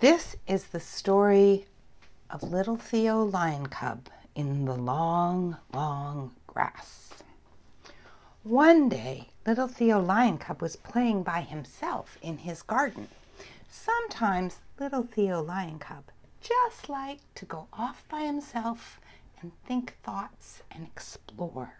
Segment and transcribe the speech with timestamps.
[0.00, 1.66] This is the story
[2.30, 7.10] of little Theo Lion Cub in the long, long grass.
[8.42, 13.08] One day, little Theo Lion Cub was playing by himself in his garden.
[13.68, 16.04] Sometimes little Theo Lion Cub
[16.40, 19.02] just liked to go off by himself
[19.42, 21.74] and think thoughts and explore.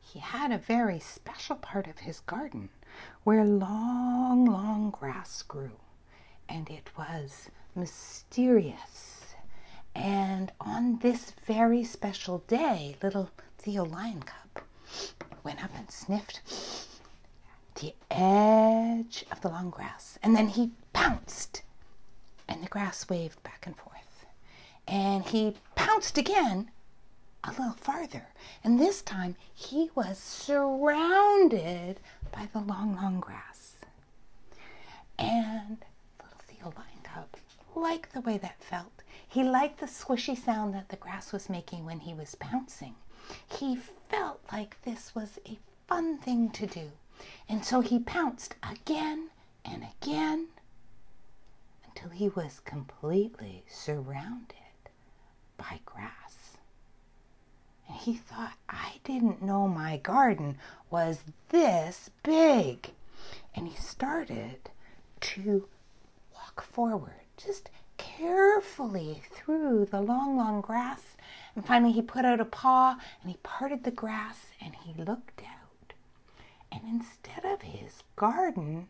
[0.00, 2.70] He had a very special part of his garden
[3.24, 5.72] where long, long grass grew
[6.48, 9.34] and it was mysterious.
[9.94, 14.64] And on this very special day, little Theo Lion Cub
[15.44, 16.40] went up and sniffed
[17.80, 21.62] the edge of the long grass, and then he pounced,
[22.48, 24.26] and the grass waved back and forth.
[24.86, 26.70] And he pounced again
[27.44, 28.28] a little farther,
[28.64, 32.00] and this time he was surrounded
[32.32, 33.76] by the long, long grass.
[35.18, 35.84] And
[36.58, 37.28] little Lion Cub
[37.74, 39.02] liked the way that felt.
[39.28, 42.94] He liked the squishy sound that the grass was making when he was bouncing.
[43.48, 43.76] He
[44.08, 46.90] felt like this was a fun thing to do.
[47.48, 49.30] And so he pounced again
[49.64, 50.48] and again
[51.86, 54.54] until he was completely surrounded
[55.56, 56.56] by grass.
[57.86, 60.58] And he thought, I didn't know my garden
[60.90, 62.90] was this big.
[63.54, 64.70] And he started
[65.20, 65.68] to
[66.58, 71.16] walk forward, just carefully through the long, long grass.
[71.54, 75.40] And finally, he put out a paw and he parted the grass and he looked
[75.42, 75.92] out.
[76.72, 78.88] And instead of his garden,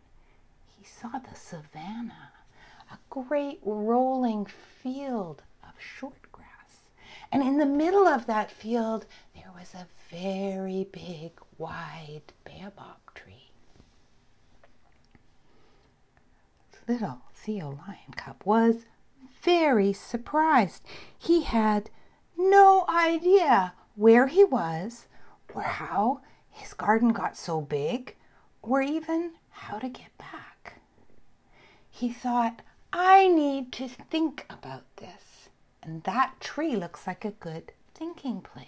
[0.79, 2.33] he saw the savannah,
[2.91, 6.89] a great rolling field of short grass.
[7.31, 13.48] And in the middle of that field, there was a very big, wide baobab tree.
[16.89, 18.87] Little Theo Lion Cub was
[19.43, 20.83] very surprised.
[21.19, 21.91] He had
[22.35, 25.07] no idea where he was,
[25.55, 28.17] or how his garden got so big,
[28.63, 30.81] or even how to get back.
[31.91, 35.51] He thought, I need to think about this,
[35.83, 38.65] and that tree looks like a good thinking place.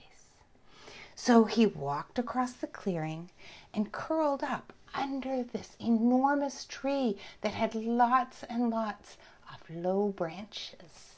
[1.15, 3.31] So he walked across the clearing
[3.73, 9.17] and curled up under this enormous tree that had lots and lots
[9.53, 11.17] of low branches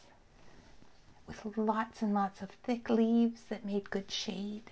[1.26, 4.70] with lots and lots of thick leaves that made good shade.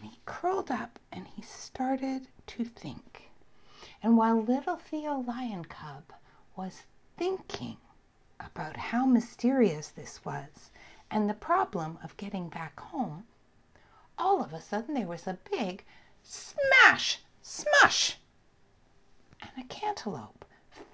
[0.00, 3.30] And he curled up and he started to think.
[4.02, 6.12] And while little Theo Lion Cub
[6.56, 6.82] was
[7.16, 7.76] thinking
[8.40, 10.70] about how mysterious this was
[11.10, 13.24] and the problem of getting back home,
[14.18, 15.84] all of a sudden there was a big
[16.22, 18.18] smash smush!
[19.40, 20.44] And a cantaloupe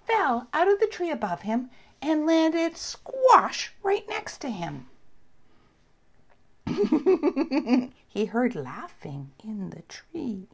[0.06, 1.70] fell out of the tree above him
[2.00, 4.86] and landed squash right next to him.
[8.08, 10.48] he heard laughing in the tree.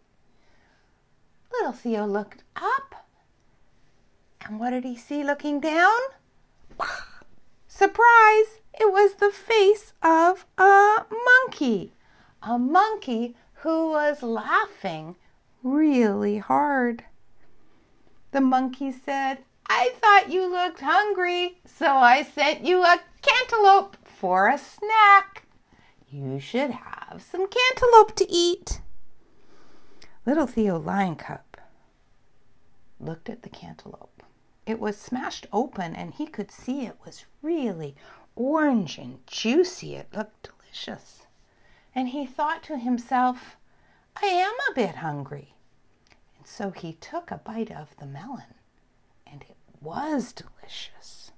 [1.52, 3.06] Little Theo looked up,
[4.44, 5.98] and what did he see looking down?
[7.68, 8.60] Surprise!
[8.74, 11.92] It was the face of a monkey.
[12.42, 15.16] A monkey who was laughing
[15.64, 17.02] really hard.
[18.30, 24.48] The monkey said, I thought you looked hungry, so I sent you a cantaloupe for
[24.48, 25.46] a snack.
[26.10, 28.82] You should have some cantaloupe to eat.
[30.26, 31.40] Little Theo Lion Cub
[33.00, 34.22] looked at the cantaloupe.
[34.66, 37.94] It was smashed open and he could see it was really
[38.36, 39.96] orange and juicy.
[39.96, 41.22] It looked delicious.
[41.94, 43.56] And he thought to himself,
[44.22, 45.53] I am a bit hungry.
[46.44, 48.54] So he took a bite of the melon,
[49.26, 51.32] and it was delicious.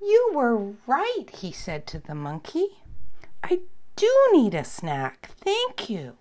[0.00, 2.82] You were right, he said to the monkey.
[3.42, 3.60] I
[3.96, 6.16] do need a snack, thank you.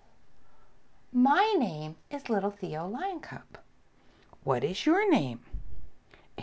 [1.12, 3.60] My name is Little Theo Lion Cub.
[4.44, 5.42] What is your name?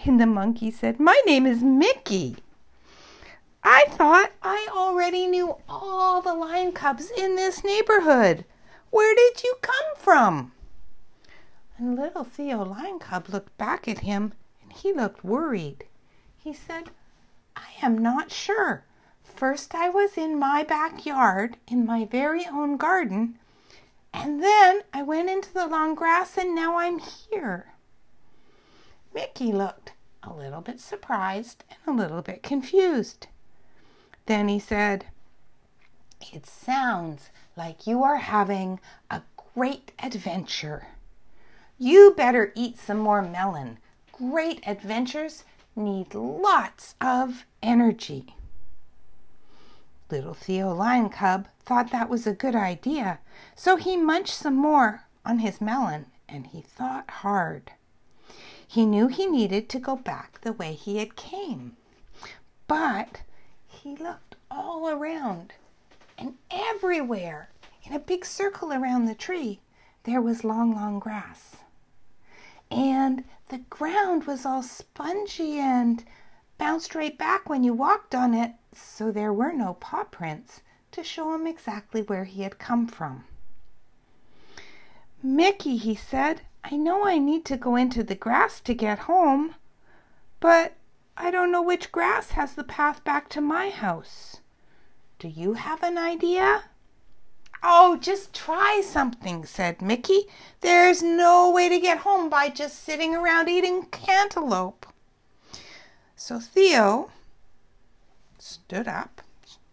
[0.04, 2.36] And the monkey said, My name is Mickey.
[3.62, 8.44] I thought I already knew all the lion cubs in this neighborhood.
[8.90, 10.52] Where did you come from?
[11.76, 14.32] And little Theo Lion Cub looked back at him
[14.62, 15.84] and he looked worried.
[16.36, 16.90] He said,
[17.56, 18.84] I am not sure.
[19.24, 23.38] First I was in my backyard, in my very own garden,
[24.12, 27.72] and then I went into the long grass and now I'm here.
[29.12, 29.92] Mickey looked
[30.22, 33.26] a little bit surprised and a little bit confused.
[34.26, 35.06] Then he said,
[36.32, 38.78] It sounds like you are having
[39.10, 39.22] a
[39.54, 40.86] great adventure.
[41.86, 43.76] You better eat some more melon.
[44.10, 45.44] great adventures
[45.76, 48.36] need lots of energy.
[50.10, 53.18] Little Theo Lion Cub thought that was a good idea,
[53.54, 57.72] so he munched some more on his melon and he thought hard.
[58.66, 61.76] He knew he needed to go back the way he had came,
[62.66, 63.20] but
[63.68, 65.52] he looked all around
[66.16, 67.50] and everywhere
[67.82, 69.60] in a big circle around the tree
[70.04, 71.56] there was long, long grass.
[72.74, 76.04] And the ground was all spongy and
[76.58, 80.60] bounced right back when you walked on it, so there were no paw prints
[80.90, 83.26] to show him exactly where he had come from.
[85.22, 89.54] Mickey, he said, I know I need to go into the grass to get home,
[90.40, 90.74] but
[91.16, 94.40] I don't know which grass has the path back to my house.
[95.20, 96.64] Do you have an idea?
[97.66, 100.26] Oh, just try something, said Mickey.
[100.60, 104.84] There's no way to get home by just sitting around eating cantaloupe.
[106.14, 107.10] So Theo
[108.38, 109.22] stood up,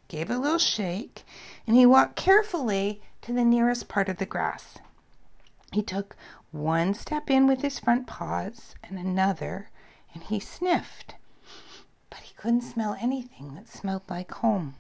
[0.08, 1.24] gave a little shake,
[1.68, 4.78] and he walked carefully to the nearest part of the grass.
[5.74, 6.16] He took
[6.52, 9.70] one step in with his front paws and another,
[10.14, 11.16] and he sniffed,
[12.10, 14.76] but he couldn't smell anything that smelled like home.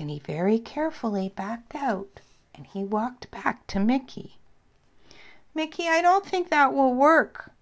[0.00, 2.20] Then he very carefully backed out
[2.54, 4.38] and he walked back to Mickey.
[5.54, 7.52] Mickey, I don't think that will work.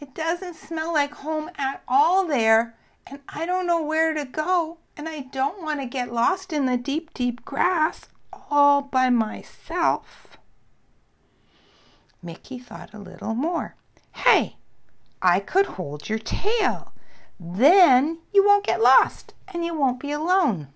[0.00, 2.74] It doesn't smell like home at all there,
[3.06, 6.66] and I don't know where to go, and I don't want to get lost in
[6.66, 8.08] the deep, deep grass
[8.50, 10.38] all by myself.
[12.20, 13.76] Mickey thought a little more.
[14.10, 14.56] Hey,
[15.22, 16.92] I could hold your tail.
[17.38, 20.66] Then you won't get lost and you won't be alone.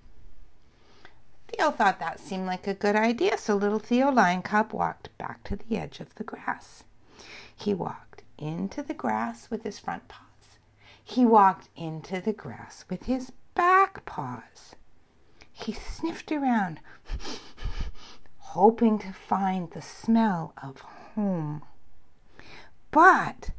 [1.56, 5.44] Theo thought that seemed like a good idea, so little Theo Lion Cub walked back
[5.44, 6.82] to the edge of the grass.
[7.54, 10.58] He walked into the grass with his front paws.
[11.04, 14.74] He walked into the grass with his back paws.
[15.52, 16.80] He sniffed around,
[18.38, 21.62] hoping to find the smell of home.
[22.90, 23.50] But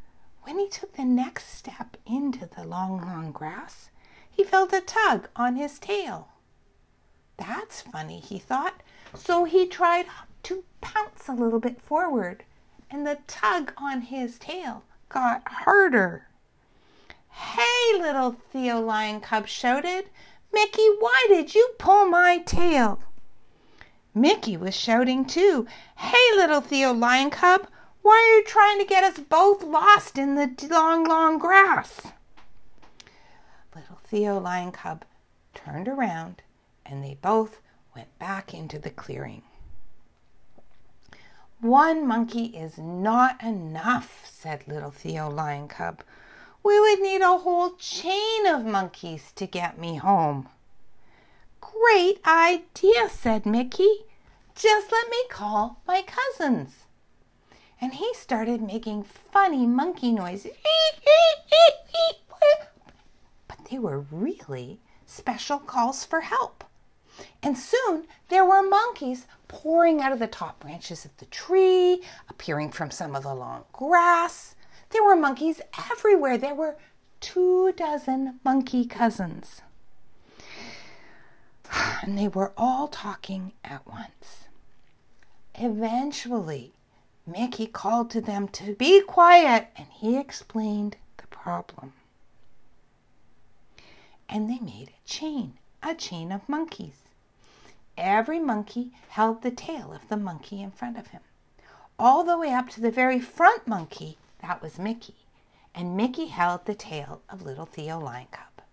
[0.41, 3.89] when he took the next step into the long, long grass,
[4.29, 6.27] he felt a tug on his tail.
[7.37, 8.81] That's funny, he thought.
[9.13, 10.05] So he tried
[10.43, 12.43] to pounce a little bit forward,
[12.89, 16.27] and the tug on his tail got harder.
[17.29, 20.05] Hey, little Theo Lion Cub shouted.
[20.53, 22.99] Mickey, why did you pull my tail?
[24.13, 25.67] Mickey was shouting too.
[25.97, 27.67] Hey, little Theo Lion Cub,
[28.01, 32.01] why are you trying to get us both lost in the long, long grass?
[33.75, 35.03] Little Theo Lion Cub
[35.53, 36.41] turned around
[36.85, 37.61] and they both
[37.95, 39.41] went back into the clearing.
[41.61, 46.03] One monkey is not enough, said little Theo Lion Cub.
[46.63, 50.49] We would need a whole chain of monkeys to get me home.
[51.61, 54.05] Great idea, said Mickey.
[54.55, 56.85] Just let me call my cousins.
[57.81, 60.51] And he started making funny monkey noises.
[63.47, 66.63] But they were really special calls for help.
[67.41, 72.71] And soon there were monkeys pouring out of the top branches of the tree, appearing
[72.71, 74.55] from some of the long grass.
[74.89, 75.61] There were monkeys
[75.91, 76.37] everywhere.
[76.37, 76.77] There were
[77.19, 79.61] two dozen monkey cousins.
[82.01, 84.47] And they were all talking at once.
[85.55, 86.73] Eventually,
[87.25, 91.93] Mickey called to them to be quiet and he explained the problem.
[94.29, 97.04] And they made a chain, a chain of monkeys.
[97.97, 101.21] Every monkey held the tail of the monkey in front of him,
[101.97, 105.15] all the way up to the very front monkey, that was Mickey,
[105.73, 108.65] and Mickey held the tail of little Theo Lion Cub.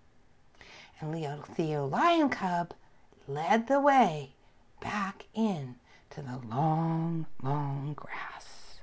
[1.00, 2.74] And little Theo Lion Cub
[3.28, 4.30] led the way
[4.80, 5.76] back in
[6.10, 8.80] to the long, long grass.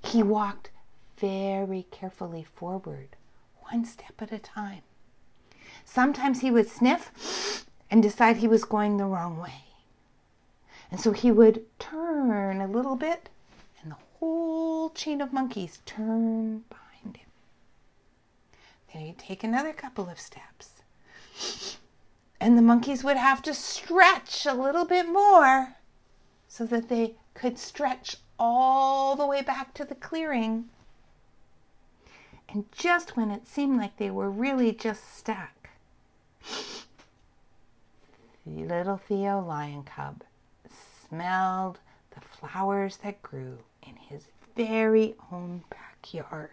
[0.00, 0.70] He walked
[1.18, 3.16] very carefully forward,
[3.70, 4.82] one step at a time.
[5.84, 7.10] Sometimes he would sniff
[7.90, 9.64] and decide he was going the wrong way.
[10.90, 13.28] And so he would turn a little bit,
[13.82, 17.28] and the whole chain of monkeys turn behind him.
[18.92, 20.82] Then he'd take another couple of steps,
[22.40, 25.74] and the monkeys would have to stretch a little bit more
[26.48, 30.70] so that they could stretch all the way back to the clearing.
[32.48, 35.68] And just when it seemed like they were really just stuck,
[38.48, 40.22] little Theo Lion Cub
[40.70, 41.78] smelled
[42.14, 44.26] the flowers that grew in his
[44.56, 46.50] very own backyard.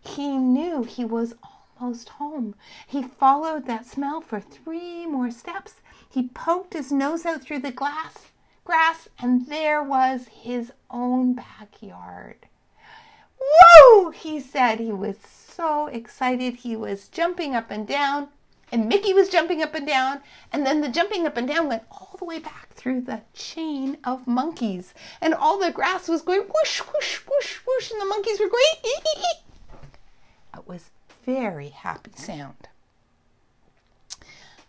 [0.00, 1.34] He knew he was
[1.78, 2.54] almost home.
[2.86, 5.74] He followed that smell for three more steps.
[6.08, 8.30] He poked his nose out through the glass
[8.70, 12.46] grass, and there was his own backyard.
[13.36, 14.10] Whoa!
[14.10, 14.78] he said.
[14.78, 16.54] He was so excited.
[16.56, 18.28] He was jumping up and down,
[18.72, 20.20] and Mickey was jumping up and down,
[20.52, 23.98] and then the jumping up and down went all the way back through the chain
[24.04, 28.38] of monkeys, and all the grass was going whoosh, whoosh, whoosh, whoosh, and the monkeys
[28.38, 30.58] were going ee, ee, ee.
[30.58, 30.90] It was
[31.24, 32.68] very happy sound.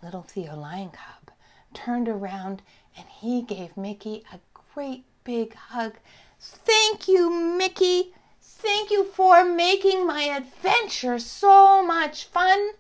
[0.04, 1.32] Little Theo Lion Cub
[1.74, 2.62] turned around
[2.98, 4.40] and he gave Mickey a
[4.74, 5.94] great big hug.
[6.40, 8.14] Thank you, Mickey.
[8.42, 12.72] Thank you for making my adventure so much fun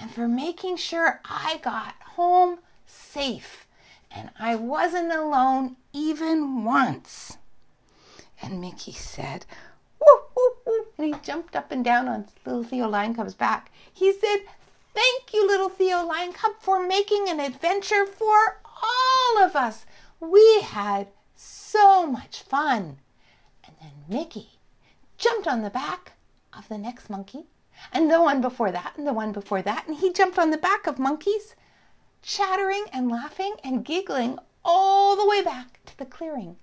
[0.00, 3.66] and for making sure I got home safe
[4.10, 7.36] and I wasn't alone even once.
[8.42, 9.44] And Mickey said,
[10.00, 13.70] woo, woo, woo, and he jumped up and down on little Theo Lion Cub's back.
[13.92, 14.38] He said,
[14.92, 19.86] Thank you, little Theo Lion Cub, for making an adventure for all of us.
[20.18, 22.98] We had so much fun.
[23.64, 24.58] And then Mickey
[25.16, 26.12] jumped on the back
[26.56, 27.44] of the next monkey,
[27.92, 30.58] and the one before that, and the one before that, and he jumped on the
[30.58, 31.54] back of monkeys,
[32.22, 36.56] chattering and laughing and giggling all the way back to the clearing.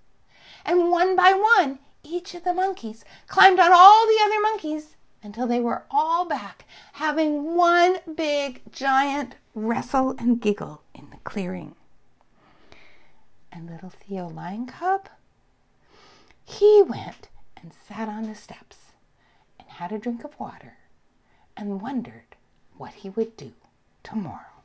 [0.65, 5.47] And one by one, each of the monkeys climbed on all the other monkeys until
[5.47, 11.75] they were all back, having one big giant wrestle and giggle in the clearing
[13.57, 15.09] and little Theo Lion Cub,
[16.45, 18.93] he went and sat on the steps
[19.59, 20.77] and had a drink of water
[21.57, 22.35] and wondered
[22.77, 23.51] what he would do
[24.03, 24.56] tomorrow.